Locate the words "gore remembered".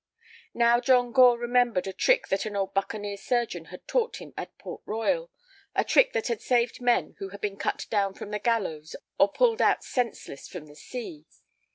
1.11-1.85